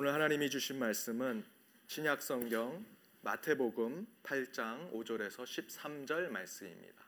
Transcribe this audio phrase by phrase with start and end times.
[0.00, 1.42] 오늘 하나님이 주신 말씀은
[1.88, 2.86] 신약 성경
[3.22, 7.02] 마태복음 8장 5절에서 13절 말씀입니다.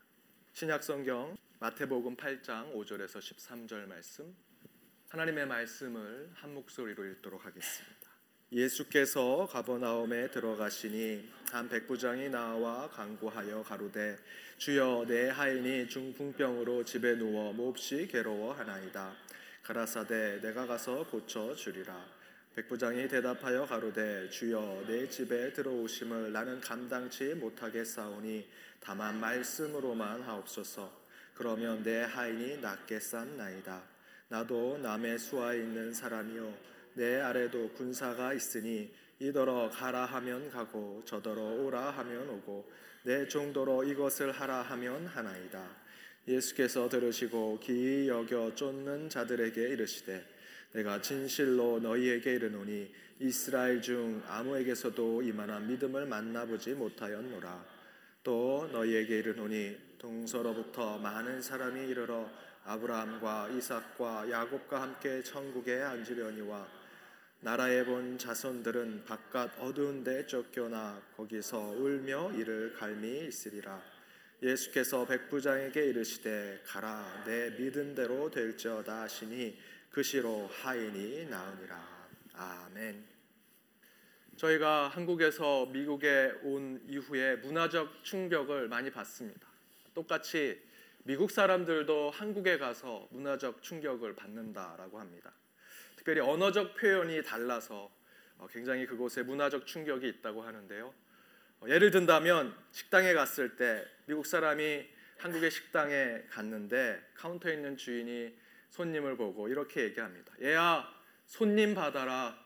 [0.55, 4.35] 신약 성경 마태복음 8장 5절에서 13절 말씀
[5.09, 8.11] 하나님의 말씀을 한 목소리로 읽도록 하겠습니다.
[8.51, 14.19] 예수께서 가버나움에 들어가시니 한 백부장이 나와 간구하여 가로되
[14.59, 19.15] 주여 내 하인이 중풍병으로 집에 누워 몹시 괴로워하나이다
[19.63, 22.20] 가라사대 내가 가서 고쳐 주리라
[22.55, 28.49] 백부장이 대답하여 가로되 주여 내 집에 들어오심을 나는 감당치 못하겠사오니
[28.81, 31.01] 다만 말씀으로만 하옵소서
[31.35, 33.83] 그러면 내 하인이 낫게 쌌나이다
[34.29, 41.91] 나도 남의 수하에 있는 사람이요 내 아래도 군사가 있으니 이더러 가라 하면 가고 저더러 오라
[41.91, 42.71] 하면 오고
[43.03, 45.63] 내 정도로 이것을 하라 하면 하나이다.
[46.29, 50.25] 예수께서 들으시고 기이 여겨 쫓는 자들에게 이르시되
[50.73, 57.65] 내가 진실로 너희에게 이르노니 이스라엘 중 아무에게서도 이만한 믿음을 만나보지 못하였노라.
[58.23, 62.31] 또 너희에게 이르노니 동서로부터 많은 사람이 이르러
[62.65, 66.69] 아브라함과 이삭과 야곱과 함께 천국에 앉으려니와
[67.41, 73.83] 나라에 본 자손들은 바깥 어두운 데 쫓겨나 거기서 울며 이를 갈미 있으리라.
[74.43, 79.59] 예수께서 백부장에게 이르시되 가라 내 믿은 대로 될지어다 하시니
[79.91, 82.07] 그 시로 하인이 나으니라.
[82.35, 83.05] 아멘.
[84.37, 89.49] 저희가 한국에서 미국에 온 이후에 문화적 충격을 많이 받습니다.
[89.93, 90.63] 똑같이
[91.03, 95.33] 미국 사람들도 한국에 가서 문화적 충격을 받는다라고 합니다.
[95.97, 97.91] 특별히 언어적 표현이 달라서
[98.39, 100.95] 어, 굉장히 그곳에 문화적 충격이 있다고 하는데요.
[101.63, 104.87] 어, 예를 든다면 식당에 갔을 때 미국 사람이
[105.19, 108.39] 한국의 식당에 갔는데 카운터에 있는 주인이
[108.71, 110.33] 손님을 보고 이렇게 얘기합니다.
[110.41, 110.89] 얘야
[111.27, 112.39] 손님 받아라.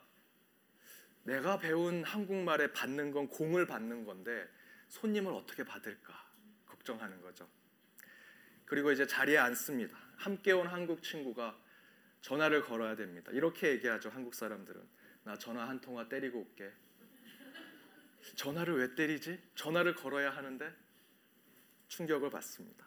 [1.22, 4.46] 내가 배운 한국말에 받는 건 공을 받는 건데
[4.88, 6.14] 손님을 어떻게 받을까
[6.66, 7.48] 걱정하는 거죠.
[8.66, 9.96] 그리고 이제 자리에 앉습니다.
[10.16, 11.58] 함께 온 한국 친구가
[12.20, 13.30] 전화를 걸어야 됩니다.
[13.32, 14.08] 이렇게 얘기하죠.
[14.08, 14.82] 한국 사람들은.
[15.24, 16.70] 나 전화 한 통화 때리고 올게.
[18.36, 19.40] 전화를 왜 때리지?
[19.54, 20.74] 전화를 걸어야 하는데
[21.88, 22.86] 충격을 받습니다.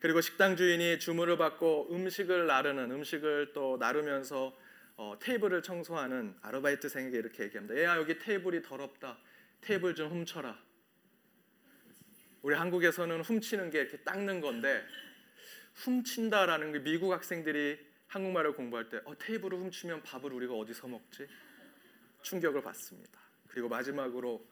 [0.00, 4.56] 그리고 식당 주인이 주문을 받고 음식을 나르는 음식을 또 나르면서
[4.96, 7.76] 어, 테이블을 청소하는 아르바이트생에게 이렇게 얘기합니다.
[7.76, 9.18] 얘야 여기 테이블이 더럽다.
[9.60, 10.58] 테이블 좀 훔쳐라.
[12.42, 14.84] 우리 한국에서는 훔치는 게 이렇게 닦는 건데
[15.74, 21.26] 훔친다라는 게 미국 학생들이 한국말을 공부할 때 어, 테이블을 훔치면 밥을 우리가 어디서 먹지?
[22.22, 23.20] 충격을 받습니다.
[23.48, 24.46] 그리고 마지막으로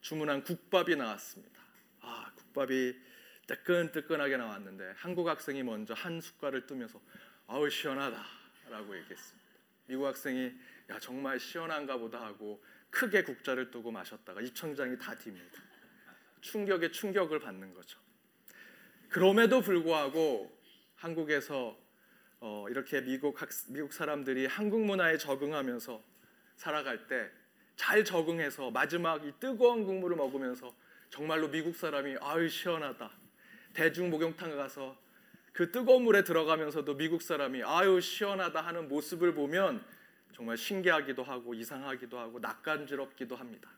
[0.00, 1.60] 주문한 국밥이 나왔습니다.
[2.00, 2.94] 아, 국밥이
[3.48, 7.00] 뜨끈뜨끈하게 나왔는데 한국 학생이 먼저 한 숟갈을 뜨면서
[7.48, 9.48] 아우 시원하다라고 얘기했습니다.
[9.86, 10.52] 미국 학생이
[10.90, 15.60] 야 정말 시원한가 보다 하고 크게 국자를 뜨고 마셨다가 입천장이 다 딥니다.
[16.40, 17.98] 충격에 충격을 받는 거죠.
[19.08, 20.56] 그럼에도 불구하고
[20.94, 21.76] 한국에서
[22.40, 26.00] 어, 이렇게 미국 학, 미국 사람들이 한국 문화에 적응하면서
[26.54, 27.38] 살아갈 때
[27.78, 30.74] 잘 적응해서 마지막 이 뜨거운 국물을 먹으면서
[31.10, 33.08] 정말로 미국 사람이 아유 시원하다
[33.78, 34.96] 대중 목욕탕 가서
[35.52, 39.84] 그 뜨거운 물에 들어가면서도 미국 사람이 아유 시원하다 하는 모습을 보면
[40.34, 43.70] 정말 신기하기도 하고 이상하기도 하고 낯간지럽기도 합니다.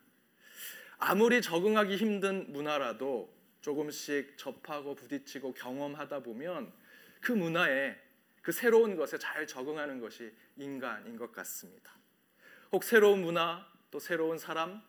[0.97, 3.31] 아무리 적응하기 힘든 문화라도
[3.61, 6.73] 조금씩 접하고 부딪히고 경험하다 보면
[7.21, 7.95] 그 문화에
[8.41, 11.93] 그 새로운 것에 잘 적응하는 것이 인간인 것 같습니다.
[12.73, 14.81] 혹 새로운 문화, 또 새로운 사람,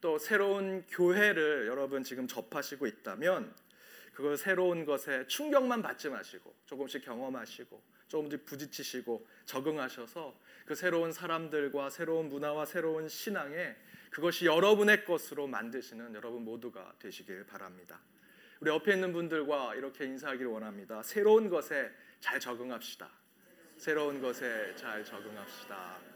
[0.00, 3.63] 또 새로운 교회를 여러분 지금 접하시고 있다면
[4.14, 12.28] 그 새로운 것에 충격만 받지 마시고 조금씩 경험하시고 조금씩 부딪히시고 적응하셔서 그 새로운 사람들과 새로운
[12.28, 13.76] 문화와 새로운 신앙에
[14.10, 18.00] 그것이 여러분의 것으로 만드시는 여러분 모두가 되시길 바랍니다.
[18.60, 21.02] 우리 옆에 있는 분들과 이렇게 인사하기를 원합니다.
[21.02, 23.10] 새로운 것에 잘 적응합시다.
[23.76, 26.13] 새로운 것에 잘 적응합시다.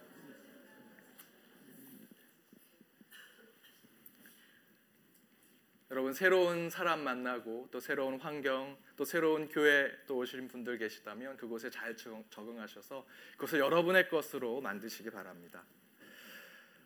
[5.90, 11.70] 여러분 새로운 사람 만나고 또 새로운 환경 또 새로운 교회 또 오신 분들 계시다면 그곳에
[11.70, 15.64] 잘 적응하셔서 그것을 여러분의 것으로 만드시기 바랍니다.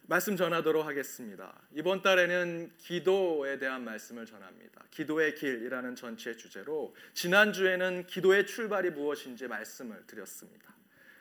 [0.07, 1.53] 말씀 전하도록 하겠습니다.
[1.75, 4.85] 이번 달에는 기도에 대한 말씀을 전합니다.
[4.93, 10.73] 기도의 길이라는 전체 주제로 지난주에는 기도의 출발이 무엇인지 말씀을 드렸습니다.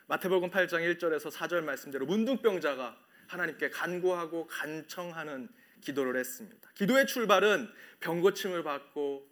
[0.05, 2.97] 마태복음 8장 1절에서 4절 말씀대로 문둥병자가
[3.27, 5.49] 하나님께 간구하고 간청하는
[5.81, 6.69] 기도를 했습니다.
[6.75, 7.69] 기도의 출발은
[7.99, 9.29] 병 고침을 받고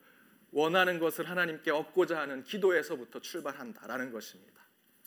[0.51, 4.59] 원하는 것을 하나님께 얻고자 하는 기도에서부터 출발한다라는 것입니다.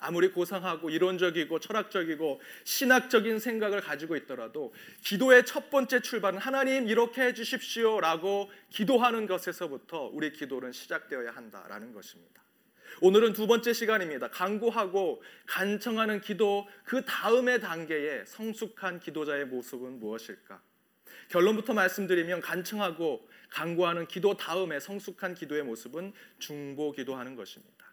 [0.03, 4.75] 아무리 고상하고 이론적이고 철학적이고 신학적인 생각을 가지고 있더라도
[5.05, 12.43] 기도의 첫 번째 출발은 하나님 이렇게 해 주십시오라고 기도하는 것에서부터 우리 기도는 시작되어야 한다라는 것입니다.
[13.01, 14.29] 오늘은 두 번째 시간입니다.
[14.29, 20.61] 간구하고 간청하는 기도 그 다음의 단계에 성숙한 기도자의 모습은 무엇일까?
[21.33, 27.87] 결론부터 말씀드리면 간청하고 간구하는 기도 다음에 성숙한 기도의 모습은 중보 기도하는 것입니다.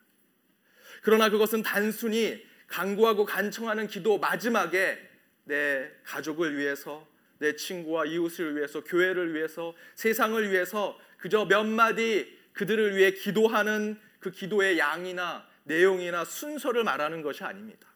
[1.01, 4.99] 그러나 그것은 단순히 간구하고 간청하는 기도 마지막에
[5.45, 7.07] 내 가족을 위해서
[7.37, 14.31] 내 친구와 이웃을 위해서 교회를 위해서 세상을 위해서 그저 몇 마디 그들을 위해 기도하는 그
[14.31, 17.87] 기도의 양이나 내용이나 순서를 말하는 것이 아닙니다.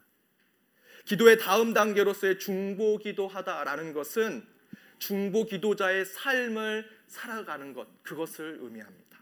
[1.03, 4.52] 기도의 다음 단계로서의 중보 기도하다라는 것은
[5.03, 9.19] 중보 기도자의 삶을 살아가는 것 그것을 의미합니다.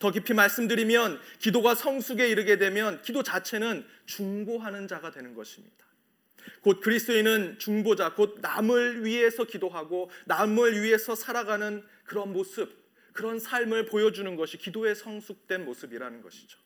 [0.00, 5.86] 더 깊이 말씀드리면 기도가 성숙에 이르게 되면 기도 자체는 중보하는 자가 되는 것입니다.
[6.60, 12.68] 곧 그리스도인은 중보자, 곧 남을 위해서 기도하고 남을 위해서 살아가는 그런 모습,
[13.12, 16.58] 그런 삶을 보여주는 것이 기도의 성숙된 모습이라는 것이죠.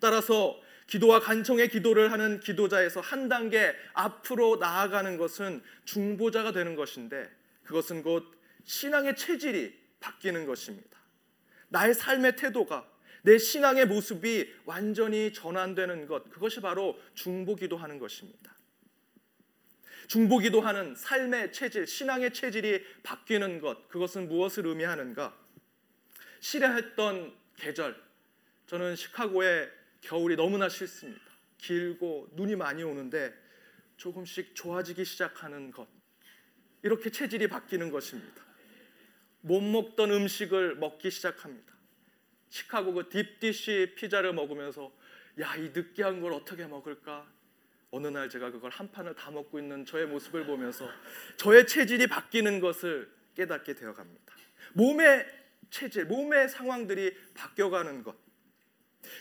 [0.00, 7.37] 따라서 기도와 간청의 기도를 하는 기도자에서 한 단계 앞으로 나아가는 것은 중보자가 되는 것인데
[7.68, 8.24] 그것은 곧
[8.64, 10.98] 신앙의 체질이 바뀌는 것입니다.
[11.68, 12.90] 나의 삶의 태도가
[13.22, 18.56] 내 신앙의 모습이 완전히 전환되는 것 그것이 바로 중보기도 하는 것입니다.
[20.06, 25.36] 중보기도 하는 삶의 체질, 신앙의 체질이 바뀌는 것 그것은 무엇을 의미하는가?
[26.40, 28.02] 싫어했던 계절
[28.66, 29.70] 저는 시카고의
[30.00, 31.20] 겨울이 너무나 싫습니다.
[31.58, 33.34] 길고 눈이 많이 오는데
[33.98, 35.98] 조금씩 좋아지기 시작하는 것
[36.82, 38.42] 이렇게 체질이 바뀌는 것입니다.
[39.40, 41.72] 못 먹던 음식을 먹기 시작합니다.
[42.50, 44.92] 시카고 그 딥디시 피자를 먹으면서
[45.40, 47.26] 야, 이 느끼한 걸 어떻게 먹을까?
[47.90, 50.88] 어느 날 제가 그걸 한 판을 다 먹고 있는 저의 모습을 보면서
[51.36, 54.34] 저의 체질이 바뀌는 것을 깨닫게 되어 갑니다.
[54.74, 55.26] 몸의
[55.70, 58.16] 체질, 몸의 상황들이 바뀌어가는 것.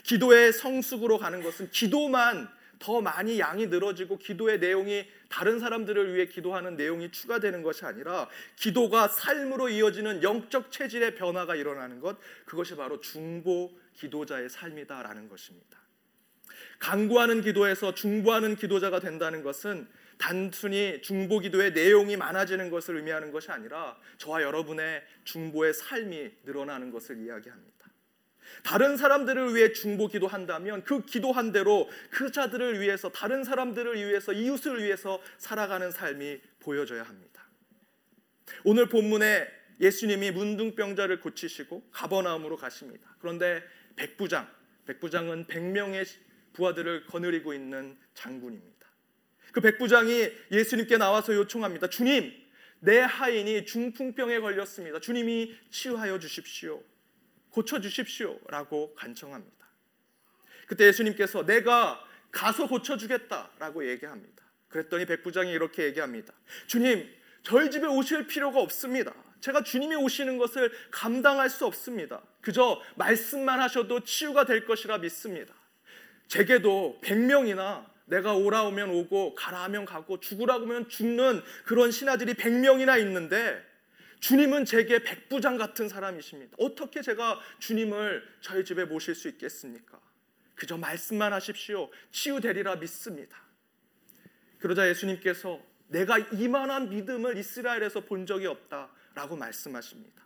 [0.04, 2.50] 기도의 성숙으로 가는 것은 기도만
[2.80, 9.08] 더 많이 양이 늘어지고 기도의 내용이 다른 사람들을 위해 기도하는 내용이 추가되는 것이 아니라 기도가
[9.08, 15.78] 삶으로 이어지는 영적 체질의 변화가 일어나는 것 그것이 바로 중보 기도자의 삶이다라는 것입니다.
[16.80, 19.88] 강구하는 기도에서 중보하는 기도자가 된다는 것은
[20.18, 27.18] 단순히 중보 기도의 내용이 많아지는 것을 의미하는 것이 아니라 저와 여러분의 중보의 삶이 늘어나는 것을
[27.18, 27.77] 이야기합니다.
[28.64, 34.84] 다른 사람들을 위해 중보 기도한다면 그 기도한 대로 그 자들을 위해서 다른 사람들을 위해서 이웃을
[34.84, 37.48] 위해서 살아가는 삶이 보여져야 합니다.
[38.64, 39.48] 오늘 본문에
[39.80, 43.16] 예수님이 문둥병자를 고치시고 가버나움으로 가십니다.
[43.20, 43.64] 그런데
[43.96, 44.48] 백부장,
[44.86, 46.08] 백부장은 100명의
[46.54, 48.88] 부하들을 거느리고 있는 장군입니다.
[49.52, 51.90] 그 백부장이 예수님께 나와서 요청합니다.
[51.90, 52.34] 주님,
[52.80, 55.00] 내 하인이 중풍병에 걸렸습니다.
[55.00, 56.82] 주님이 치유하여 주십시오.
[57.58, 59.68] 고쳐 주십시오라고 간청합니다.
[60.68, 62.00] 그때 예수님께서 내가
[62.30, 64.44] 가서 고쳐 주겠다라고 얘기합니다.
[64.70, 66.34] 그랬더니 백부장이 이렇게 얘기합니다.
[66.68, 67.12] 주님,
[67.42, 69.12] 저희 집에 오실 필요가 없습니다.
[69.40, 72.22] 제가 주님이 오시는 것을 감당할 수 없습니다.
[72.42, 75.56] 그저 말씀만 하셔도 치유가 될 것이라 믿습니다.
[76.28, 82.36] 제게도 100명이나 내가 오라 오면 오고 가라 하면 가고 죽으라 고 하면 죽는 그런 신하들이
[82.36, 83.67] 100명이나 있는데
[84.20, 86.56] 주님은 제게 백부장 같은 사람이십니다.
[86.60, 90.00] 어떻게 제가 주님을 저희 집에 모실 수 있겠습니까?
[90.56, 91.90] 그저 말씀만 하십시오.
[92.12, 93.38] 치유되리라 믿습니다.
[94.60, 100.24] 그러자 예수님께서 내가 이만한 믿음을 이스라엘에서 본 적이 없다라고 말씀하십니다.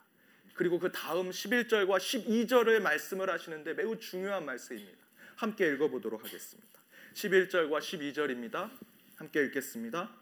[0.54, 5.00] 그리고 그 다음 11절과 12절의 말씀을 하시는데 매우 중요한 말씀입니다.
[5.36, 6.80] 함께 읽어보도록 하겠습니다.
[7.14, 8.72] 11절과 12절입니다.
[9.16, 10.21] 함께 읽겠습니다.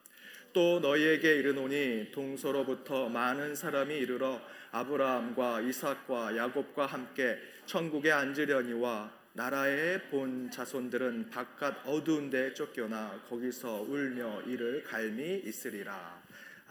[0.53, 4.41] 또 너희에게 이르노니 동서로부터 많은 사람이 이르러
[4.71, 14.41] 아브라함과 이삭과 야곱과 함께 천국에 앉으려니와 나라의 본 자손들은 바깥 어두운 데 쫓겨나 거기서 울며
[14.43, 16.21] 이를 갈미 있으리라.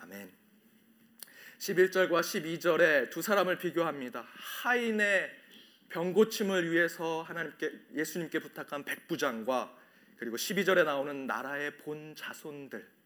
[0.01, 0.31] 아멘.
[1.59, 4.27] 11절과 12절에 두 사람을 비교합니다.
[4.63, 5.31] 하인의
[5.89, 9.77] 병 고침을 위해서 하나님께 예수님께 부탁한 백부장과
[10.19, 12.98] 그리고 12절에 나오는 나라의 본 자손들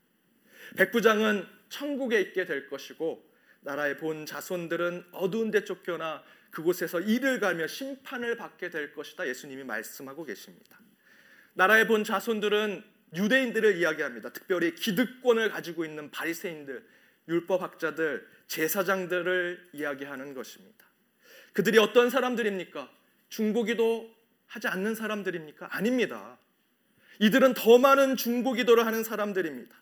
[0.77, 8.37] 백부장은 천국에 있게 될 것이고 나라의 본 자손들은 어두운 데 쫓겨나 그곳에서 일을 가며 심판을
[8.37, 9.27] 받게 될 것이다.
[9.27, 10.79] 예수님이 말씀하고 계십니다.
[11.55, 14.31] 나라의 본 자손들은 유대인들을 이야기합니다.
[14.33, 16.87] 특별히 기득권을 가지고 있는 바리새인들,
[17.29, 20.87] 율법학자들, 제사장들을 이야기하는 것입니다.
[21.53, 22.91] 그들이 어떤 사람들입니까?
[23.29, 24.11] 중보기도
[24.47, 25.69] 하지 않는 사람들입니까?
[25.71, 26.39] 아닙니다.
[27.21, 29.75] 이들은 더 많은 중보 기도를 하는 사람들입니다.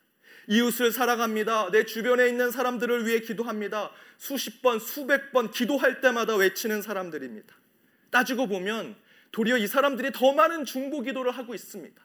[0.50, 1.70] 이웃을 사랑합니다.
[1.70, 3.92] 내 주변에 있는 사람들을 위해 기도합니다.
[4.18, 7.54] 수십 번, 수백 번 기도할 때마다 외치는 사람들입니다.
[8.10, 8.96] 따지고 보면
[9.30, 12.02] 도리어 이 사람들이 더 많은 중보 기도를 하고 있습니다.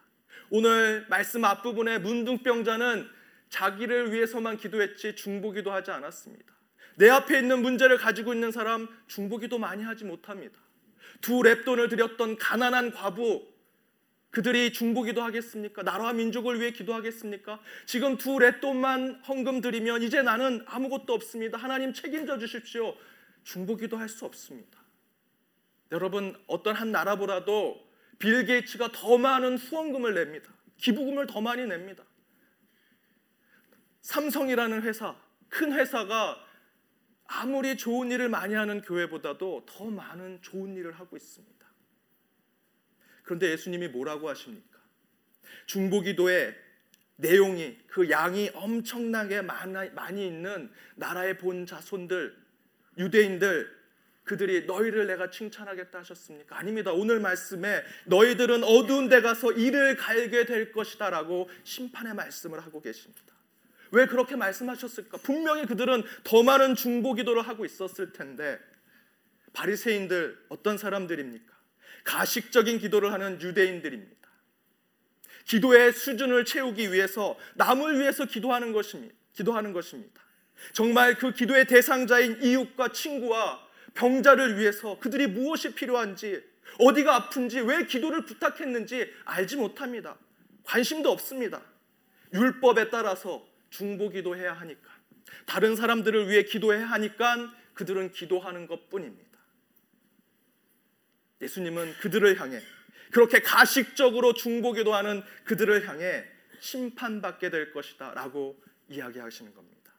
[0.50, 3.08] 오늘 말씀 앞부분에 문둥병자는
[3.48, 6.44] 자기를 위해서만 기도했지 중보 기도하지 않았습니다.
[6.98, 10.56] 내 앞에 있는 문제를 가지고 있는 사람 중보 기도 많이 하지 못합니다.
[11.20, 13.55] 두 랩돈을 드렸던 가난한 과부
[14.30, 15.82] 그들이 중보 기도 하겠습니까?
[15.82, 17.60] 나라와 민족을 위해 기도하겠습니까?
[17.86, 21.56] 지금 두 렛돈만 헌금 드리면 이제 나는 아무것도 없습니다.
[21.56, 22.94] 하나님 책임져 주십시오.
[23.44, 24.78] 중보 기도 할 수 없습니다.
[25.92, 27.80] 여러분 어떤 한 나라보다도
[28.18, 30.52] 빌 게이츠가 더 많은 후원금을 냅니다.
[30.78, 32.04] 기부금을 더 많이 냅니다.
[34.02, 35.16] 삼성이라는 회사,
[35.48, 36.44] 큰 회사가
[37.24, 41.55] 아무리 좋은 일을 많이 하는 교회보다도 더 많은 좋은 일을 하고 있습니다.
[43.26, 44.78] 그런데 예수님이 뭐라고 하십니까?
[45.66, 46.54] 중보기도의
[47.16, 52.36] 내용이 그 양이 엄청나게 많이 있는 나라의 본 자손들
[52.98, 53.76] 유대인들
[54.22, 56.56] 그들이 너희를 내가 칭찬하겠다 하셨습니까?
[56.56, 56.92] 아닙니다.
[56.92, 63.34] 오늘 말씀에 너희들은 어두운 데 가서 이를 갈게 될 것이다라고 심판의 말씀을 하고 계십니다.
[63.90, 65.18] 왜 그렇게 말씀하셨을까?
[65.18, 68.58] 분명히 그들은 더 많은 중보 기도를 하고 있었을 텐데
[69.52, 71.55] 바리새인들 어떤 사람들입니까?
[72.06, 74.16] 가식적인 기도를 하는 유대인들입니다.
[75.44, 79.14] 기도의 수준을 채우기 위해서 남을 위해서 기도하는 것입니다.
[79.34, 80.22] 기도하는 것입니다.
[80.72, 86.42] 정말 그 기도의 대상자인 이웃과 친구와 병자를 위해서 그들이 무엇이 필요한지
[86.78, 90.16] 어디가 아픈지 왜 기도를 부탁했는지 알지 못합니다.
[90.64, 91.62] 관심도 없습니다.
[92.32, 94.88] 율법에 따라서 중보 기도해야 하니까
[95.44, 99.25] 다른 사람들을 위해 기도해야 하니까 그들은 기도하는 것 뿐입니다.
[101.40, 102.60] 예수님은 그들을 향해
[103.10, 106.24] 그렇게 가식적으로 중보기도 하는 그들을 향해
[106.60, 109.92] 심판받게 될 것이다 라고 이야기하시는 겁니다.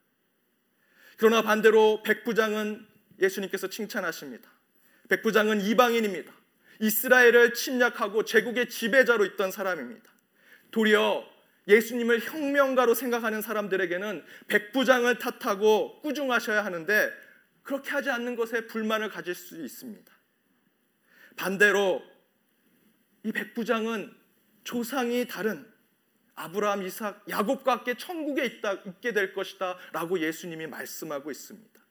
[1.18, 2.86] 그러나 반대로 백부장은
[3.20, 4.50] 예수님께서 칭찬하십니다.
[5.10, 6.32] 백부장은 이방인입니다.
[6.80, 10.12] 이스라엘을 침략하고 제국의 지배자로 있던 사람입니다.
[10.72, 11.28] 도리어
[11.68, 17.12] 예수님을 혁명가로 생각하는 사람들에게는 백부장을 탓하고 꾸중하셔야 하는데
[17.64, 20.17] 그렇게 하지 않는 것에 불만을 가질 수 있습니다.
[21.38, 22.04] 반대로
[23.24, 24.14] 이 백부장은
[24.64, 25.66] 조상이 다른
[26.36, 31.82] 아브라함, 이삭, 야곱과 함께 천국에 있다, 있게 될 것이다 라고 예수님이 말씀하고 있습니다.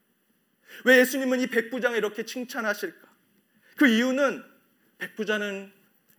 [0.84, 3.08] 왜 예수님은 이 백부장을 이렇게 칭찬하실까?
[3.76, 4.44] 그 이유는
[4.98, 5.72] 백부장은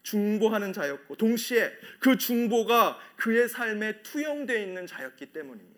[0.04, 5.77] 중보하는 자였고 동시에 그 중보가 그의 삶에 투영되어 있는 자였기 때문입니다.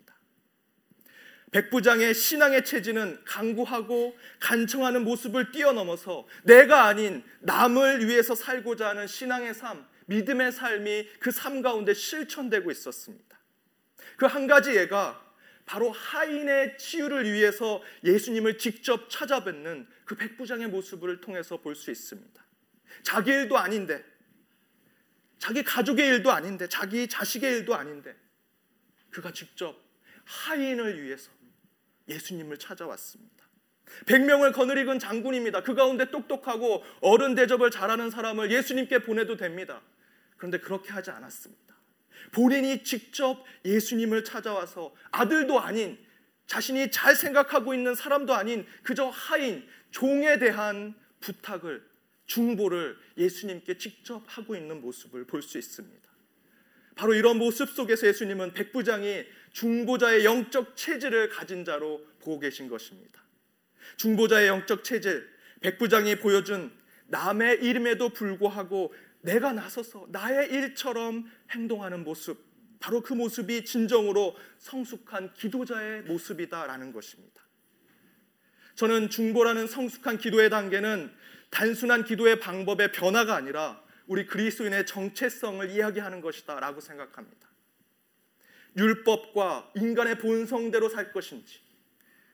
[1.50, 9.86] 백부장의 신앙의 체질은 강구하고 간청하는 모습을 뛰어넘어서 내가 아닌 남을 위해서 살고자 하는 신앙의 삶,
[10.06, 13.38] 믿음의 삶이 그 삶 가운데 실천되고 있었습니다.
[14.16, 15.26] 그 한 가지 예가
[15.64, 22.44] 바로 하인의 치유를 위해서 예수님을 직접 찾아뵙는 그 백부장의 모습을 통해서 볼 수 있습니다.
[23.02, 24.04] 자기 일도 아닌데,
[25.38, 28.14] 자기 가족의 일도 아닌데, 자기 자식의 일도 아닌데,
[29.10, 29.76] 그가 직접
[30.24, 31.30] 하인을 위해서
[32.10, 33.48] 예수님을 찾아왔습니다.
[34.06, 35.62] 100명을 거느리은 장군입니다.
[35.62, 39.82] 그 가운데 똑똑하고 어른 대접을 잘하는 사람을 예수님께 보내도 됩니다.
[40.36, 41.74] 그런데 그렇게 하지 않았습니다.
[42.32, 45.98] 본인이 직접 예수님을 찾아와서 아들도 아닌
[46.46, 51.84] 자신이 잘 생각하고 있는 사람도 아닌 그저 하인, 종에 대한 부탁을,
[52.26, 56.08] 중보를 예수님께 직접 하고 있는 모습을 볼 수 있습니다.
[56.94, 63.22] 바로 이런 모습 속에서 예수님은 백부장이 중보자의 영적 체질을 가진 자로 보고 계신 것입니다.
[63.96, 65.28] 중보자의 영적 체질,
[65.60, 66.72] 백부장이 보여준
[67.08, 72.38] 남의 이름에도 불구하고 내가 나서서 나의 일처럼 행동하는 모습,
[72.78, 77.42] 바로 그 모습이 진정으로 성숙한 기도자의 모습이다라는 것입니다.
[78.76, 81.12] 저는 중보라는 성숙한 기도의 단계는
[81.50, 87.49] 단순한 기도의 방법의 변화가 아니라 우리 그리스도인의 정체성을 이야기하는 것이다라고 생각합니다.
[88.76, 91.60] 율법과 인간의 본성대로 살 것인지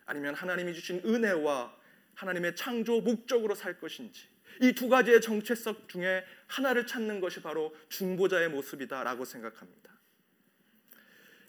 [0.05, 1.75] 아니면 하나님이 주신 은혜와
[2.14, 4.28] 하나님의 창조 목적으로 살 것인지
[4.62, 9.93] 이 두 가지의 정체성 중에 하나를 찾는 것이 바로 중보자의 모습이다라고 생각합니다.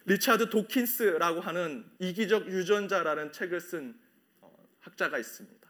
[0.05, 3.97] 리차드 도킨스라고 하는 이기적 유전자라는 책을 쓴
[4.41, 5.67] 어, 학자가 있습니다.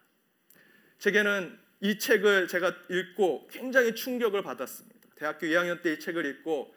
[1.00, 5.10] 제게는 이 책을 제가 읽고 굉장히 충격을 받았습니다.
[5.16, 6.76] 대학교 2학년 때 이 책을 읽고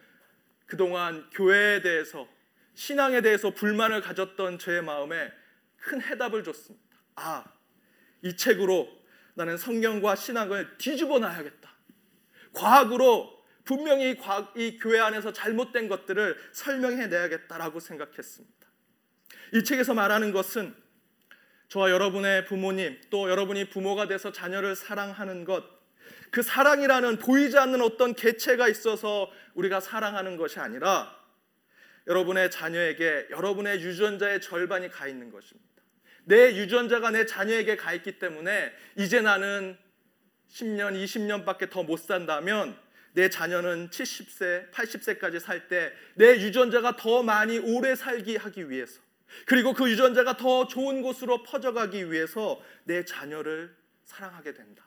[0.70, 2.26] 그동안 교회에 대해서
[2.74, 5.30] 신앙에 대해서 불만을 가졌던 제 마음에
[5.76, 6.96] 큰 해답을 줬습니다.
[7.16, 7.44] 아,
[8.22, 8.88] 이 책으로
[9.34, 11.70] 나는 성경과 신앙을 뒤집어 놔야겠다.
[12.52, 14.16] 과학으로 분명히
[14.56, 18.66] 이 교회 안에서 잘못된 것들을 설명해 내야겠다라고 생각했습니다.
[19.54, 20.74] 이 책에서 말하는 것은
[21.68, 25.64] 저와 여러분의 부모님 또 여러분이 부모가 돼서 자녀를 사랑하는 것,
[26.30, 31.18] 그 사랑이라는 보이지 않는 어떤 개체가 있어서 우리가 사랑하는 것이 아니라
[32.06, 35.68] 여러분의 자녀에게 여러분의 유전자의 절반이 가 있는 것입니다.
[36.24, 39.76] 내 유전자가 내 자녀에게 가 있기 때문에 이제 나는
[40.50, 42.76] 10년, 20년밖에 더 못 산다면
[43.12, 49.00] 내 자녀는 70세, 80세까지 살 때 내 유전자가 더 많이 오래 살기 하기 위해서
[49.46, 54.84] 그리고 그 유전자가 더 좋은 곳으로 퍼져가기 위해서 내 자녀를 사랑하게 된다.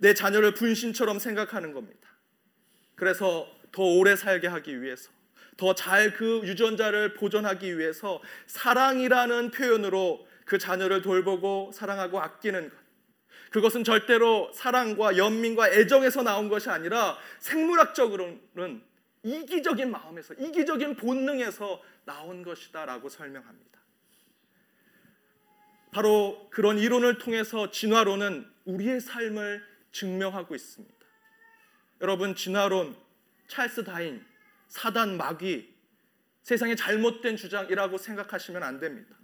[0.00, 2.08] 내 자녀를 분신처럼 생각하는 겁니다.
[2.96, 5.10] 그래서 더 오래 살게 하기 위해서
[5.56, 12.76] 더 잘 그 유전자를 보존하기 위해서 사랑이라는 표현으로 그 자녀를 돌보고 사랑하고 아끼는 것.
[13.50, 18.82] 그것은 절대로 사랑과 연민과 애정에서 나온 것이 아니라 생물학적으로는
[19.22, 23.80] 이기적인 마음에서 이기적인 본능에서 나온 것이다라고 설명합니다.
[25.92, 30.94] 바로 그런 이론을 통해서 진화론은 우리의 삶을 증명하고 있습니다.
[32.00, 32.96] 여러분 진화론,
[33.48, 34.24] 찰스 다인,
[34.68, 35.74] 사단 마귀
[36.42, 39.16] 세상의 잘못된 주장이라고 생각하시면 안 됩니다.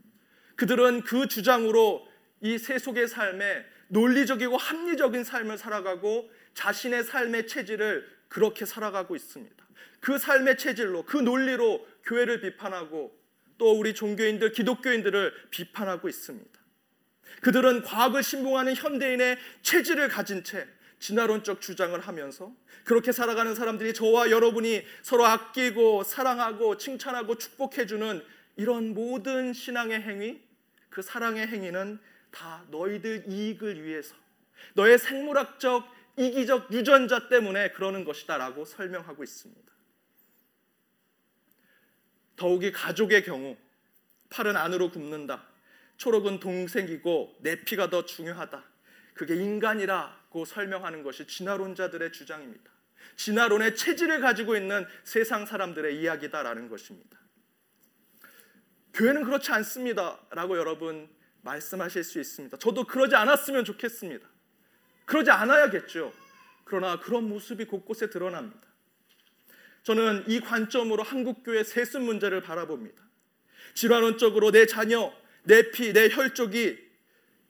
[0.57, 2.07] 그들은 그 주장으로
[2.41, 9.67] 이 세속의 삶에 논리적이고 합리적인 삶을 살아가고 자신의 삶의 체질을 그렇게 살아가고 있습니다.
[10.01, 13.17] 그 삶의 체질로 그 논리로 교회를 비판하고
[13.59, 16.56] 또 우리 종교인들 기독교인들을 비판하고 있습니다.
[17.41, 20.67] 그들은 과학을 신봉하는 현대인의 체질을 가진 채
[20.99, 22.53] 진화론적 주장을 하면서
[22.85, 28.25] 그렇게 살아가는 사람들이 저와 여러분이 서로 아끼고 사랑하고 칭찬하고 축복해주는
[28.57, 30.41] 이런 모든 신앙의 행위,
[30.89, 31.99] 그 사랑의 행위는
[32.31, 34.15] 다 너희들 이익을 위해서
[34.75, 39.73] 너의 생물학적 이기적 유전자 때문에 그러는 것이다라고 설명하고 있습니다.
[42.37, 43.57] 더욱이 가족의 경우
[44.31, 45.56] 팔은 안으로 굽는다.
[45.97, 48.63] 초록은 동생이고 내 피가 더 중요하다.
[49.15, 52.71] 그게 인간이라고 설명하는 것이 진화론자들의 주장입니다.
[53.17, 57.19] 진화론의 체질을 가지고 있는 세상 사람들의 이야기다라는 것입니다.
[58.93, 61.09] 교회는 그렇지 않습니다라고 여러분
[61.43, 62.57] 말씀하실 수 있습니다.
[62.59, 64.27] 저도 그러지 않았으면 좋겠습니다.
[65.05, 66.13] 그러지 않아야겠죠.
[66.65, 68.67] 그러나 그런 모습이 곳곳에 드러납니다.
[69.85, 73.03] 저는 이 관점으로 한국교회 세습 문제를 바라봅니다.
[73.75, 75.13] 질환론적으로 내 자녀,
[75.47, 76.79] 내 피, 내 혈족이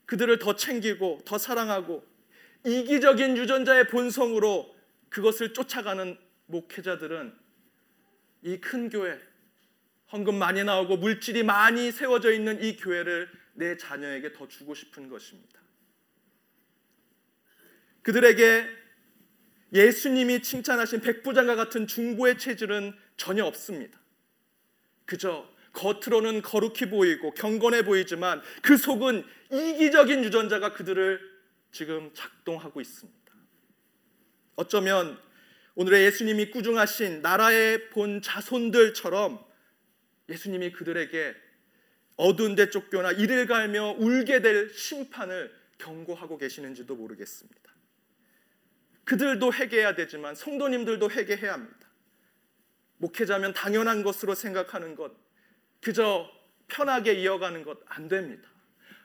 [0.04, 2.06] 그들을 더 챙기고 더 사랑하고
[2.64, 4.74] 이기적인 유전자의 본성으로
[5.08, 7.34] 그것을 쫓아가는 목회자들은
[8.42, 9.18] 이 큰 교회,
[10.12, 15.60] 헌금 많이 나오고 물질이 많이 세워져 있는 이 교회를 내 자녀에게 더 주고 싶은 것입니다.
[18.02, 18.68] 그들에게
[19.72, 23.98] 예수님이 칭찬하신 백부장과 같은 중보의 체질은 전혀 없습니다.
[25.06, 31.20] 그저 겉으로는 거룩히 보이고 경건해 보이지만 그 속은 이기적인 유전자가 그들을
[31.70, 33.32] 지금 작동하고 있습니다.
[34.56, 35.20] 어쩌면
[35.74, 39.44] 오늘의 예수님이 꾸중하신 나라의 본 자손들처럼
[40.30, 41.34] 예수님이 그들에게
[42.16, 47.72] 어두운 데 쫓겨나 이를 갈며 울게 될 심판을 경고하고 계시는지도 모르겠습니다.
[49.04, 51.86] 그들도 회개해야 되지만 성도님들도 회개해야 합니다.
[52.96, 55.25] 목회자면 당연한 것으로 생각하는 것,
[55.86, 56.28] 그저
[56.66, 58.48] 편하게 이어가는 것 안 됩니다.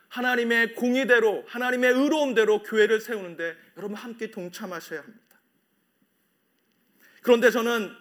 [0.09, 5.39] 하나님의 공의대로, 하나님의 의로움대로 교회를 세우는데 여러분 함께 동참하셔야 합니다.
[7.21, 7.95] 그런데 저는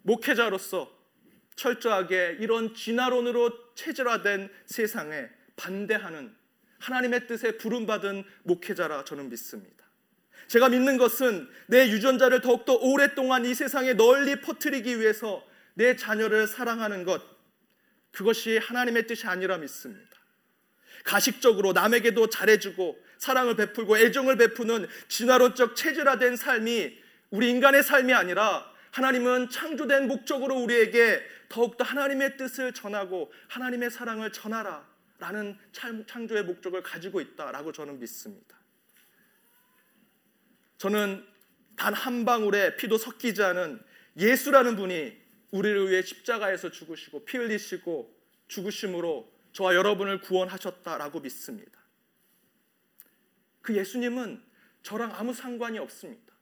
[0.00, 0.90] 목회자로서
[1.56, 6.34] 철저하게 이런 진화론으로 체질화된 세상에 반대하는
[6.78, 9.84] 하나님의 뜻에 부름받은 목회자라 저는 믿습니다.
[10.48, 17.04] 제가 믿는 것은 내 유전자를 더욱더 오랫동안 이 세상에 널리 퍼뜨리기 위해서 내 자녀를 사랑하는
[17.04, 17.33] 것,
[18.14, 20.18] 그것이 하나님의 뜻이 아니라 믿습니다.
[21.04, 26.98] 가식적으로 남에게도 잘해주고 사랑을 베풀고 애정을 베푸는 진화론적 체질화된 삶이
[27.30, 34.86] 우리 인간의 삶이 아니라 하나님은 창조된 목적으로 우리에게 더욱더 하나님의 뜻을 전하고 하나님의 사랑을 전하라
[35.18, 35.58] 라는
[36.06, 38.56] 창조의 목적을 가지고 있다라고 저는 믿습니다.
[40.78, 41.26] 저는
[41.76, 43.82] 단 한 방울의 피도 섞이지 않은
[44.16, 45.23] 예수라는 분이
[45.54, 48.12] 우리를 위해 십자가에서 죽으시고 피 흘리시고
[48.48, 51.78] 죽으심으로 저와 여러분을 구원하셨다라고 믿습니다.
[53.62, 54.42] 그 예수님은
[54.82, 56.34] 저랑 아무 상관이 없습니다.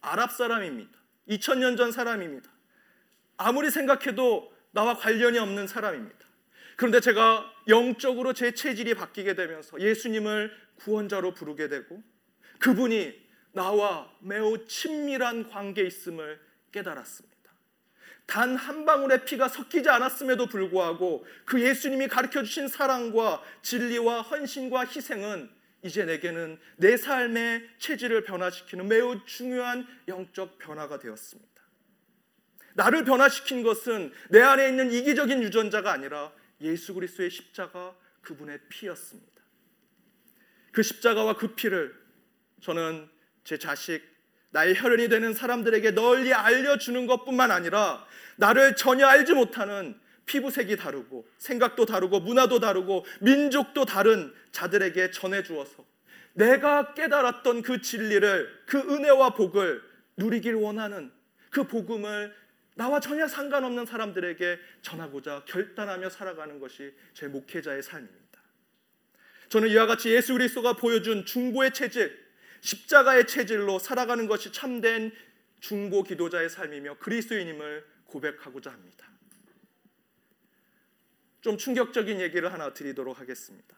[0.00, 0.90] 아랍 사람입니다.
[1.28, 2.50] 2000년 전 사람입니다.
[3.36, 6.18] 아무리 생각해도 나와 관련이 없는 사람입니다.
[6.76, 12.02] 그런데 제가 영적으로 제 체질이 바뀌게 되면서 예수님을 구원자로 부르게 되고
[12.58, 13.14] 그분이
[13.52, 16.40] 나와 매우 친밀한 관계 있음을
[16.72, 17.27] 깨달았습니다.
[18.28, 25.50] 단 한 방울의 피가 섞이지 않았음에도 불구하고 그 예수님이 가르쳐 주신 사랑과 진리와 헌신과 희생은
[25.82, 31.48] 이제 내게는 내 삶의 체질을 변화시키는 매우 중요한 영적 변화가 되었습니다.
[32.74, 39.42] 나를 변화시킨 것은 내 안에 있는 이기적인 유전자가 아니라 예수 그리스도의 십자가 그분의 피였습니다.
[40.72, 41.98] 그 십자가와 그 피를
[42.60, 43.08] 저는
[43.44, 44.02] 제 자식,
[44.50, 48.06] 나의 혈연이 되는 사람들에게 널리 알려주는 것뿐만 아니라
[48.36, 55.84] 나를 전혀 알지 못하는 피부색이 다르고 생각도 다르고 문화도 다르고 민족도 다른 자들에게 전해 주어서
[56.34, 59.82] 내가 깨달았던 그 진리를 그 은혜와 복을
[60.16, 61.10] 누리길 원하는
[61.50, 62.34] 그 복음을
[62.74, 68.18] 나와 전혀 상관없는 사람들에게 전하고자 결단하며 살아가는 것이 제 목회자의 삶입니다.
[69.48, 72.27] 저는 이와 같이 예수 그리스도가 보여준 중보의 체질,
[72.60, 75.12] 십자가의 체질로 살아가는 것이 참된
[75.60, 79.06] 중보 기도자의 삶이며 그리스도인임을 고백하고자 합니다.
[81.40, 83.76] 좀 충격적인 얘기를 하나 드리도록 하겠습니다.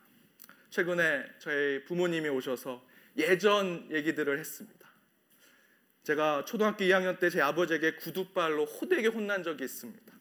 [0.71, 4.89] 최근에 저희 부모님이 오셔서 예전 얘기들을 했습니다.
[6.03, 10.13] 제가 초등학교 2학년 때 제 아버지에게 구두발로 호되게 혼난 적이 있습니다.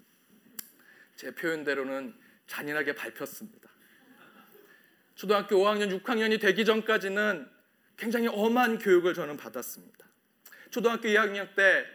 [1.15, 2.13] 제 표현대로는
[2.47, 3.69] 잔인하게 밟혔습니다.
[5.15, 7.49] 초등학교 5학년, 6학년이 되기 전까지는
[7.99, 10.07] 굉장히 엄한 교육을 저는 받았습니다.
[10.69, 11.85] 초등학교 2학년 때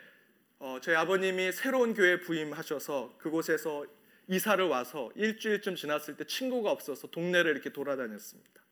[0.59, 3.87] 어, 저희 아버님이 새로운 교회 부임하셔서 그곳에서
[4.29, 8.63] 이사를 와서 일주일쯤 지났을 때 친구가 없어서 동네를 이렇게 돌아다녔습니다.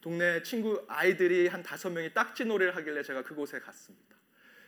[0.00, 4.16] 동네 친구 아이들이 한 다섯 명이 딱지 놀이를 하길래 제가 그곳에 갔습니다.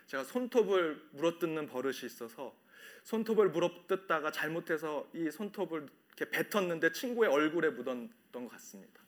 [0.07, 2.55] 제가 손톱을 물어뜯는 버릇이 있어서
[3.05, 9.02] 손톱을 물어뜯다가 잘못해서 이 손톱을 이렇게 뱉었는데 친구의 얼굴에 묻었던 것 같습니다.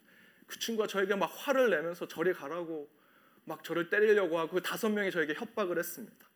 [0.47, 2.89] 그 친구가 저에게 막 화를 내면서 저리 가라고
[3.45, 6.27] 막 저를 때리려고 하고 그 다섯 명이 저에게 협박을 했습니다.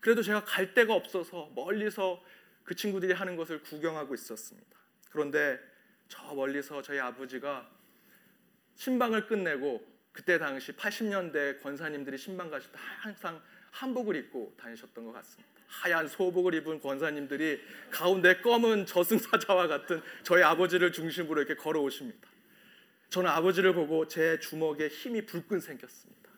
[0.00, 2.22] 그래도 제가 갈 데가 없어서 멀리서
[2.64, 4.78] 그 친구들이 하는 것을 구경하고 있었습니다.
[5.10, 5.58] 그런데
[6.08, 7.68] 저 멀리서 저희 아버지가
[8.76, 15.48] 신방을 끝내고 그때 당시 80년대 권사님들이 신방 가실 때 항상 한복을 입고 다니셨던 것 같습니다.
[15.66, 22.28] 하얀 소복을 입은 권사님들이 가운데 검은 저승사자와 같은 저희 아버지를 중심으로 이렇게 걸어오십니다.
[23.10, 26.30] 저는 아버지를 보고 제 주먹에 힘이 불끈 생겼습니다.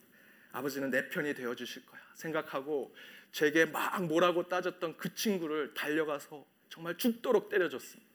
[0.53, 2.95] 아버지는 내 편이 되어 주실 거야 생각하고
[3.33, 8.11] 제게 막 뭐라고 따졌던 그 친구를 달려가서 정말 죽도록 때려줬습니다.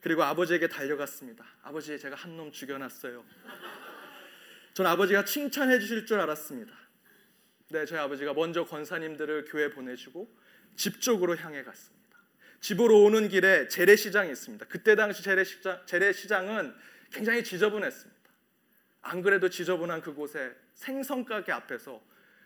[0.00, 1.44] 그리고 아버지에게 달려갔습니다.
[1.62, 3.24] 아버지 제가 한 놈 죽여놨어요.
[4.74, 6.72] 전 아버지가 칭찬해 주실 줄 알았습니다.
[7.70, 10.32] 네, 저희 아버지가 먼저 권사님들을 교회 보내주고
[10.76, 11.98] 집 쪽으로 향해 갔습니다.
[12.60, 14.66] 집으로 오는 길에 재래시장이 있습니다.
[14.66, 16.74] 그때 당시 재래시장, 재래시장은
[17.12, 18.18] 굉장히 지저분했습니다.
[19.02, 22.00] 안 그래도 지저분한 그곳에 생선가게 앞에서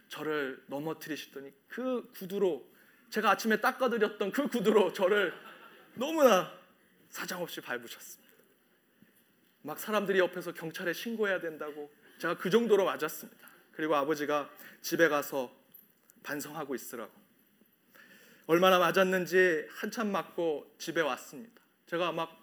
[0.08, 2.70] 저를 넘어뜨리시더니 그 구두로
[3.10, 5.34] 제가 아침에 닦아드렸던 그 구두로 저를
[5.94, 6.52] 너무나
[7.08, 8.32] 사정없이 밟으셨습니다.
[9.62, 13.48] 막 사람들이 옆에서 경찰에 신고해야 된다고 제가 그 정도로 맞았습니다.
[13.72, 15.54] 그리고 아버지가 집에 가서
[16.22, 17.12] 반성하고 있으라고.
[18.46, 21.62] 얼마나 맞았는지 한참 맞고 집에 왔습니다.
[21.86, 22.41] 제가 막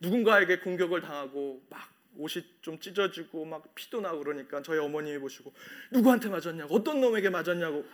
[0.00, 5.52] 누군가에게 공격을 당하고 막 옷이 좀 찢어지고 막 피도 나고 그러니까 저희 어머님이 보시고
[5.90, 7.84] 누구한테 맞았냐고 어떤 놈에게 맞았냐고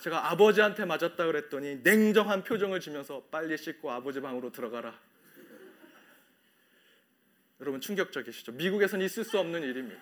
[0.00, 4.98] 제가 아버지한테 맞았다 그랬더니 냉정한 표정을 지면서 빨리 씻고 아버지 방으로 들어가라.
[7.60, 8.52] 여러분 충격적이시죠?
[8.52, 10.00] 미국에선 있을 수 없는 일입니다.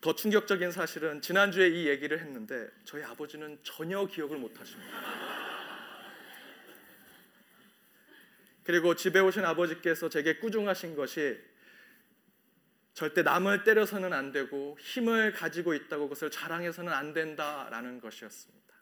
[0.00, 5.43] 더 충격적인 사실은 지난주에 이 얘기를 했는데 저희 아버지는 전혀 기억을 못 하십니다.
[8.64, 11.38] 그리고 집에 오신 아버지께서 제게 꾸중하신 것이
[12.94, 18.74] 절대 남을 때려서는 안 되고 힘을 가지고 있다고 그것을 자랑해서는 안 된다라는 것이었습니다.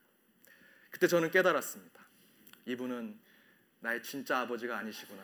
[0.90, 2.00] 그때 저는 깨달았습니다.
[2.66, 3.18] 이분은
[3.80, 5.22] 나의 진짜 아버지가 아니시구나.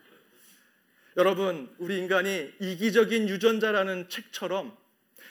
[1.18, 4.78] 여러분, 우리 인간이 이기적인 유전자라는 책처럼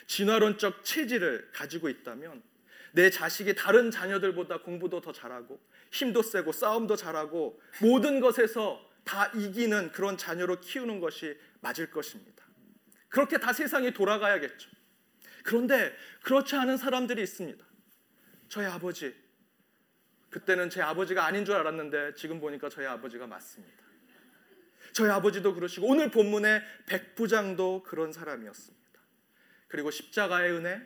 [0.06, 2.42] 진화론적 체질을 가지고 있다면
[2.92, 9.92] 내 자식이 다른 자녀들보다 공부도 더 잘하고 힘도 세고 싸움도 잘하고 모든 것에서 다 이기는
[9.92, 12.44] 그런 자녀로 키우는 것이 맞을 것입니다.
[13.08, 14.70] 그렇게 다 세상이 돌아가야겠죠.
[15.42, 17.64] 그런데 그렇지 않은 사람들이 있습니다.
[18.48, 19.14] 저희 아버지.
[20.30, 23.80] 그때는 제 아버지가 아닌 줄 알았는데 지금 보니까 저희 아버지가 맞습니다.
[24.92, 28.80] 저희 아버지도 그러시고 오늘 본문의 백부장도 그런 사람이었습니다.
[29.68, 30.84] 그리고 십자가의 은혜,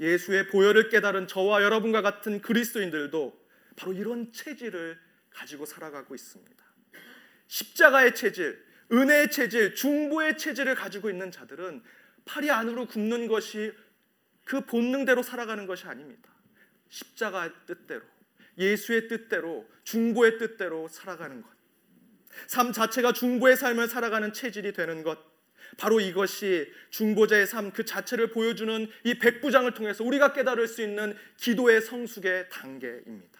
[0.00, 4.98] 예수의 보혈을 깨달은 저와 여러분과 같은 그리스도인들도 바로 이런 체질을
[5.30, 6.64] 가지고 살아가고 있습니다.
[7.46, 11.82] 십자가의 체질, 은혜의 체질, 중보의 체질을 가지고 있는 자들은
[12.24, 13.72] 팔이 안으로 굽는 것이
[14.44, 16.30] 그 본능대로 살아가는 것이 아닙니다.
[16.88, 18.02] 십자가의 뜻대로,
[18.56, 21.50] 예수의 뜻대로, 중보의 뜻대로 살아가는 것.
[22.46, 25.18] 삶 자체가 중보의 삶을 살아가는 체질이 되는 것.
[25.76, 31.82] 바로 이것이 중보자의 삶 그 자체를 보여주는 이 백부장을 통해서 우리가 깨달을 수 있는 기도의
[31.82, 33.38] 성숙의 단계입니다.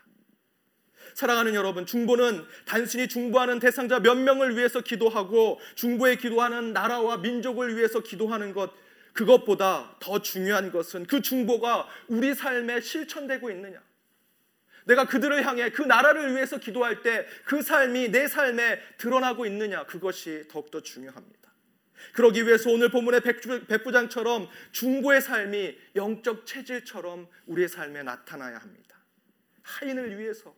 [1.14, 8.00] 사랑하는 여러분, 중보는 단순히 중보하는 대상자 몇 명을 위해서 기도하고 중보에 기도하는 나라와 민족을 위해서
[8.00, 8.72] 기도하는 것
[9.14, 13.82] 그것보다 더 중요한 것은 그 중보가 우리 삶에 실천되고 있느냐.
[14.84, 19.84] 내가 그들을 향해 그 나라를 위해서 기도할 때 그 삶이 내 삶에 드러나고 있느냐.
[19.86, 21.47] 그것이 더욱더 중요합니다.
[22.12, 23.20] 그러기 위해서 오늘 본문의
[23.68, 28.96] 백부장처럼 중보의 삶이 영적 체질처럼 우리의 삶에 나타나야 합니다.
[29.62, 30.54] 하인을 위해서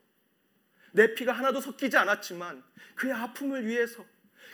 [0.93, 2.63] 내 피가 하나도 섞이지 않았지만
[2.95, 4.05] 그의 아픔을 위해서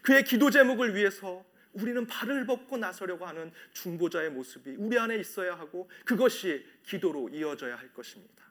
[0.02, 5.90] 그의 기도 제목을 위해서 우리는 발을 벗고 나서려고 하는 중보자의 모습이 우리 안에 있어야 하고
[6.04, 8.44] 그것이 기도로 이어져야 할 것입니다.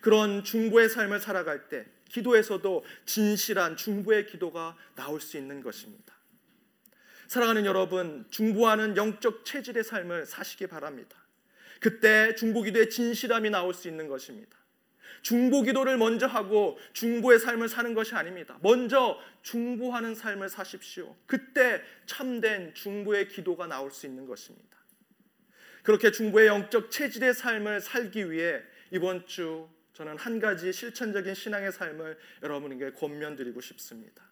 [0.00, 6.14] 그런 중보의 삶을 살아갈 때 기도에서도 진실한 중보의 기도가 나올 수 있는 것입니다.
[7.32, 11.16] 사랑하는 여러분, 중보하는 영적 체질의 삶을 사시기 바랍니다.
[11.80, 14.54] 그때 중보기도의 진실함이 나올 수 있는 것입니다.
[15.22, 18.58] 중보 기도를 먼저 하고 중보의 삶을 사는 것이 아닙니다.
[18.60, 21.16] 먼저 중보하는 삶을 사십시오.
[21.24, 24.76] 그때 참된 중보의 기도가 나올 수 있는 것입니다.
[25.82, 32.18] 그렇게 중보의 영적 체질의 삶을 살기 위해 이번 주 저는 한 가지 실천적인 신앙의 삶을
[32.42, 34.22] 여러분에게 권면드리고 싶습니다.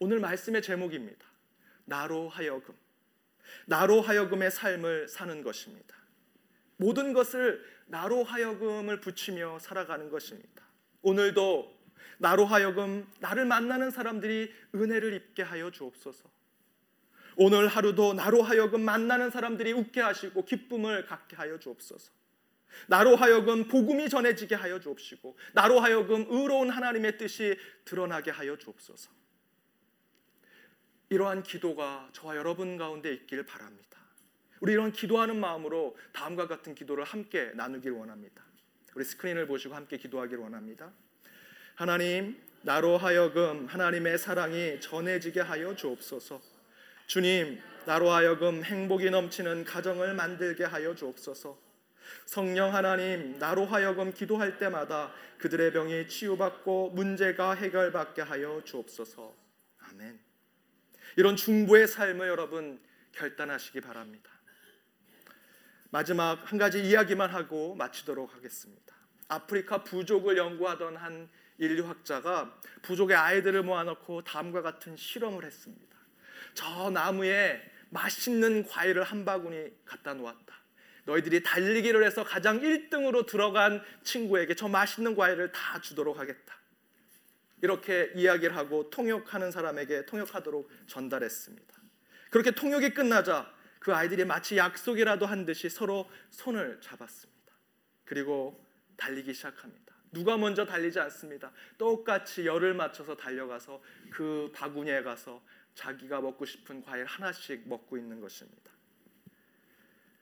[0.00, 1.35] 오늘 말씀의 제목입니다.
[1.86, 2.74] 나로 하여금.
[3.64, 5.96] 나로 하여금의 삶을 사는 것입니다.
[6.76, 10.64] 모든 것을 나로 하여금을 붙이며 살아가는 것입니다.
[11.02, 11.74] 오늘도
[12.18, 16.28] 나로 하여금 나를 만나는 사람들이 은혜를 입게 하여 주옵소서.
[17.36, 22.10] 오늘 하루도 나로 하여금 만나는 사람들이 웃게 하시고 기쁨을 갖게 하여 주옵소서.
[22.88, 29.10] 나로 하여금 복음이 전해지게 하여 주옵시고 나로 하여금 의로운 하나님의 뜻이 드러나게 하여 주옵소서.
[31.08, 33.98] 이러한 기도가 저와 여러분 가운데 있길 바랍니다.
[34.60, 38.42] 우리 이런 기도하는 마음으로 다음과 같은 기도를 함께 나누길 원합니다.
[38.94, 40.92] 우리 스크린을 보시고 함께 기도하길 원합니다.
[41.74, 46.40] 하나님, 나로 하여금 하나님의 사랑이 전해지게 하여 주옵소서.
[47.06, 51.56] 주님, 나로 하여금 행복이 넘치는 가정을 만들게 하여 주옵소서.
[52.24, 59.34] 성령 하나님, 나로 하여금 기도할 때마다 그들의 병이 치유받고 문제가 해결받게 하여 주옵소서.
[59.90, 60.25] 아멘.
[61.16, 62.78] 이런 중보의 삶을 여러분
[63.12, 64.30] 결단하시기 바랍니다.
[65.90, 68.94] 마지막 한 가지 이야기만 하고 마치도록 하겠습니다.
[69.28, 75.96] 아프리카 부족을 연구하던 한 인류학자가 부족의 아이들을 모아놓고 다음과 같은 실험을 했습니다.
[76.52, 80.54] 저 나무에 맛있는 과일을 한 바구니 갖다 놓았다.
[81.06, 86.56] 너희들이 달리기를 해서 가장 1등으로 들어간 친구에게 저 맛있는 과일을 다 주도록 하겠다.
[87.62, 91.76] 이렇게 이야기를 하고 통역하는 사람에게 통역하도록 전달했습니다.
[92.30, 97.52] 그렇게 통역이 끝나자 그 아이들이 마치 약속이라도 한 듯이 서로 손을 잡았습니다.
[98.04, 98.64] 그리고
[98.96, 99.94] 달리기 시작합니다.
[100.12, 101.52] 누가 먼저 달리지 않습니다.
[101.78, 105.42] 똑같이 열을 맞춰서 달려가서 그 바구니에 가서
[105.74, 108.72] 자기가 먹고 싶은 과일 하나씩 먹고 있는 것입니다.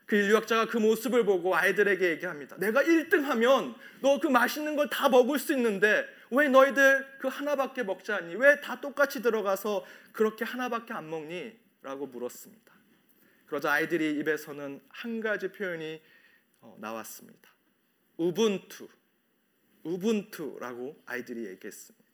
[0.06, 2.56] 그 인류학자가 그 모습을 보고 아이들에게 얘기합니다.
[2.58, 7.82] 내가 1등 하면 너 그 맛있는 걸 다 먹을 수 있는데 왜 너희들 그 하나밖에
[7.84, 8.34] 먹지 않니?
[8.36, 11.58] 왜 다 똑같이 들어가서 그렇게 하나밖에 안 먹니?
[11.82, 12.72] 라고 물었습니다.
[13.46, 16.00] 그러자 아이들이 입에서는 한 가지 표현이
[16.60, 17.50] 어, 나왔습니다.
[18.16, 18.88] 우분투,
[19.84, 22.04] 우분투라고 아이들이 얘기했습니다.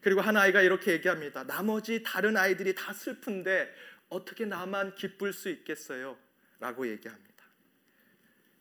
[0.00, 1.44] 그리고 한 아이가 이렇게 얘기합니다.
[1.46, 3.72] 나머지 다른 아이들이 다 슬픈데
[4.08, 6.16] 어떻게 나만 기쁠 수 있겠어요?
[6.62, 7.44] 라고 얘기합니다.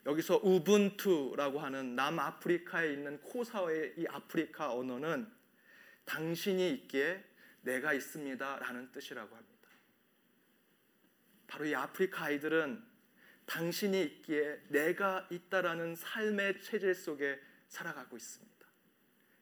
[0.08, 5.32] 여기서 우분투라고 하는 남아프리카에 있는 코사의 이 아프리카 언어는
[6.06, 7.24] 당신이 있기에
[7.62, 9.70] 내가 있습니다 라는 뜻이라고 합니다.
[11.46, 12.84] 바로 이 아프리카 아이들은
[13.46, 18.66] 당신이 있기에 내가 있다라는 삶의 체질 속에 살아가고 있습니다.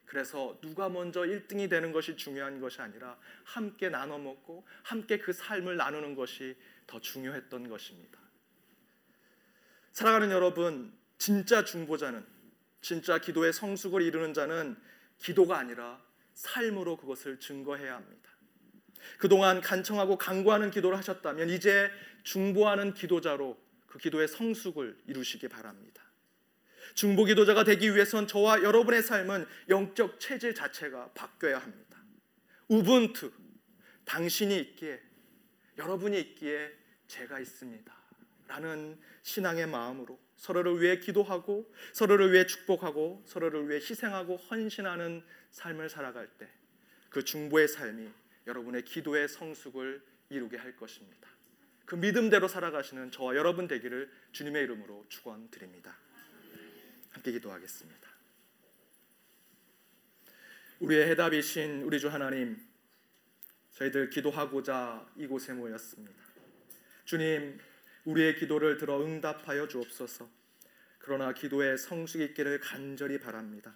[0.06, 5.78] 그래서 누가 먼저 1등이 되는 것이 중요한 것이 아니라 함께 나눠 먹고 함께 그 삶을
[5.78, 8.29] 나누는 것이 더 중요했던 것입니다.
[10.00, 12.26] 사랑하는 여러분, 진짜 중보자는
[12.80, 14.78] 진짜 기도의 성숙을 이루는 자는
[15.18, 16.02] 기도가 아니라
[16.36, 18.30] 삶으로 그것을 증거해야 합니다.
[19.18, 21.92] 그동안 간청하고 간구하는 기도를 하셨다면 이제
[22.24, 26.02] 중보하는 기도자로 그 기도의 성숙을 이루시기 바랍니다.
[26.94, 32.02] 중보 기도자가 되기 위해선 저와 여러분의 삶은 영적 체질 자체가 바뀌어야 합니다.
[32.70, 33.34] 우분투
[34.06, 35.02] 당신이 있기에
[35.78, 36.72] 여러분이 있기에
[37.10, 37.99] 제가 있습니다.
[38.50, 46.28] 라는 신앙의 마음으로 서로를 위해 기도하고 서로를 위해 축복하고 서로를 위해 희생하고 헌신하는 삶을 살아갈
[46.38, 46.60] 때
[47.10, 48.10] 그 중보의 삶이
[48.48, 51.28] 여러분의 기도의 성숙을 이루게 할 것입니다.
[51.86, 55.98] 그 믿음대로 살아가시는 저와 여러분 되기를 주님의 이름으로 축원드립니다.
[57.10, 58.10] 함께 기도하겠습니다.
[60.80, 62.58] 우리의 해답이신 우리 주 하나님,
[63.74, 66.24] 저희들 기도하고자 이곳에 모였습니다.
[67.06, 67.60] 주님,
[68.10, 70.28] 우리의 기도를 들어 응답하여 주옵소서.
[70.98, 73.76] 그러나 기도에 성숙 있기를 간절히 바랍니다.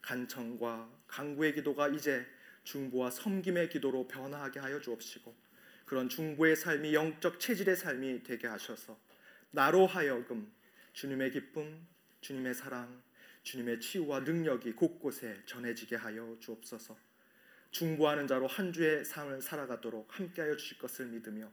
[0.00, 2.26] 간청과 강구의 기도가 이제
[2.64, 5.34] 중보와 섬김의 기도로 변화하게 하여 주옵시고
[5.84, 8.98] 그런 중보의 삶이 영적 체질의 삶이 되게 하셔서
[9.50, 10.50] 나로 하여금
[10.94, 11.86] 주님의 기쁨,
[12.22, 13.02] 주님의 사랑,
[13.42, 16.96] 주님의 치유와 능력이 곳곳에 전해지게 하여 주옵소서.
[17.72, 21.52] 중보하는 자로 한 주의 삶을 살아가도록 함께하여 주실 것을 믿으며